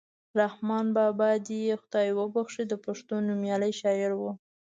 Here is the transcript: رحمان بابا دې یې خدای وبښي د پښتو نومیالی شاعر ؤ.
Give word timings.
رحمان 0.39 0.85
بابا 0.97 1.29
دې 1.45 1.59
یې 1.67 1.75
خدای 1.83 2.07
وبښي 2.17 2.63
د 2.67 2.73
پښتو 2.85 3.13
نومیالی 3.27 3.71
شاعر 3.79 4.11
ؤ. 4.23 4.29